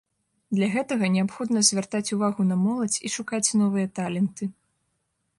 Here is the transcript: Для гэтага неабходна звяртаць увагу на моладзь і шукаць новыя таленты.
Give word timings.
Для 0.59 0.67
гэтага 0.75 1.09
неабходна 1.15 1.59
звяртаць 1.67 2.13
увагу 2.15 2.41
на 2.51 2.57
моладзь 2.61 2.97
і 3.09 3.11
шукаць 3.17 3.53
новыя 3.61 3.91
таленты. 3.99 4.49